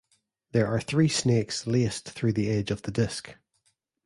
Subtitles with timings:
[0.51, 3.35] There are three snakes laced through the edge of the disc.